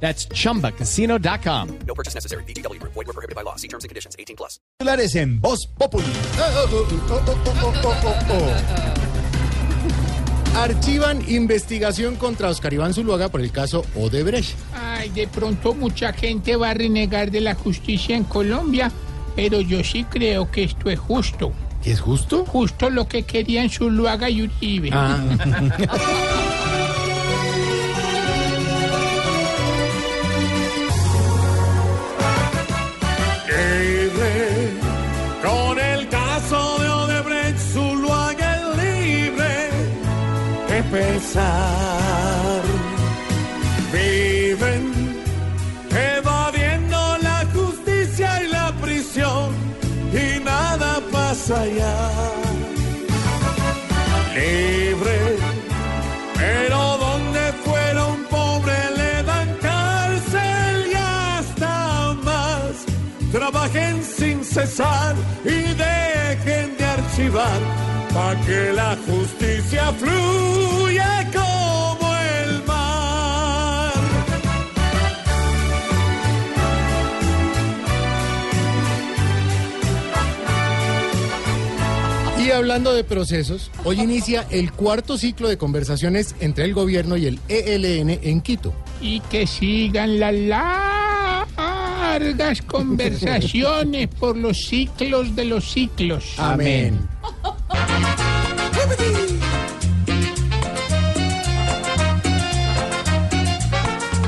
[0.00, 1.68] That's chumbacasino.com.
[1.86, 2.44] No purchase necessary.
[2.44, 2.80] BGW.
[2.82, 3.56] Void were prohibited by law.
[3.56, 4.14] See terms and conditions.
[4.18, 4.60] 18 plus.
[4.78, 6.04] titulares en Voz Populi.
[10.54, 14.56] Archivan investigación contra Oscar Iván Zuluaga por el caso Odebrecht.
[14.74, 18.90] Ay, de pronto mucha gente va a renegar de la justicia en Colombia,
[19.34, 21.52] pero yo sí creo que esto es justo.
[21.82, 22.44] ¿Qué es justo?
[22.46, 24.90] Justo lo que querían Zuluaga y Uribe.
[24.92, 25.18] Ah,
[40.90, 42.62] de pensar.
[43.92, 44.92] Viven
[45.90, 49.54] evadiendo la justicia y la prisión
[50.12, 52.10] y nada pasa allá.
[54.34, 55.36] Libre,
[56.36, 62.84] pero donde fueron pobres le dan cárcel y hasta más.
[63.32, 65.14] Trabajen sin cesar
[65.44, 67.60] y dejen de archivar
[68.12, 70.75] para que la justicia fluya
[82.46, 87.26] Y hablando de procesos, hoy inicia el cuarto ciclo de conversaciones entre el gobierno y
[87.26, 88.72] el ELN en Quito.
[89.00, 90.32] Y que sigan las
[91.58, 96.34] largas conversaciones por los ciclos de los ciclos.
[96.38, 97.00] Amén.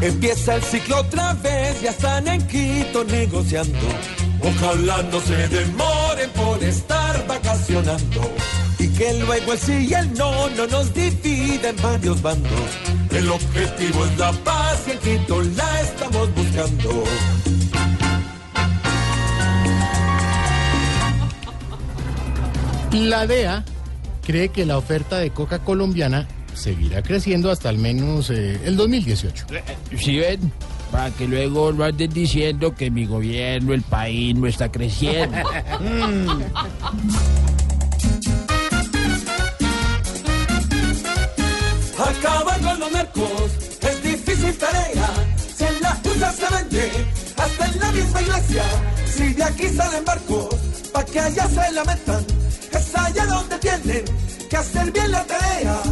[0.00, 3.76] Empieza el ciclo otra vez, ya están en Quito negociando.
[4.40, 6.64] Ojalá no se demoren por
[7.16, 8.30] estar vacacionando.
[8.78, 12.70] Y que luego el sí y el no no nos dividen en varios bandos.
[13.10, 17.04] El objetivo es la paz y en Quito la estamos buscando.
[22.92, 23.64] La DEA
[24.24, 29.46] cree que la oferta de coca colombiana seguirá creciendo hasta al menos eh, el 2018.
[29.98, 30.52] Si ven,
[30.90, 35.36] para que luego no anden diciendo que mi gobierno, el país no está creciendo.
[41.98, 45.10] Acabar con los narcos es difícil tarea.
[45.56, 46.90] Si en la puta se vende,
[47.36, 48.64] hasta en la misma iglesia.
[49.06, 50.54] Si de aquí salen barcos,
[50.92, 52.24] pa' que allá se la metan.
[52.72, 54.04] Es allá donde tienen
[54.50, 55.82] que hacer bien la tarea.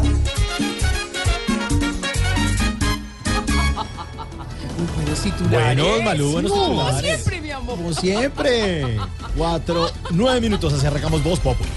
[5.51, 7.25] Buenos, Malú, buenos titulares.
[7.67, 8.99] Como siempre.
[9.37, 11.69] Cuatro, nueve minutos, así arrancamos Voz Populi.